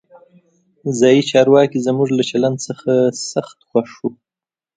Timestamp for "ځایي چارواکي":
0.99-1.79